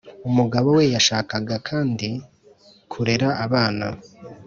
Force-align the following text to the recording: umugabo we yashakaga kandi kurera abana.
umugabo 0.29 0.67
we 0.77 0.83
yashakaga 0.95 1.55
kandi 1.69 2.09
kurera 2.91 3.29
abana. 3.45 3.87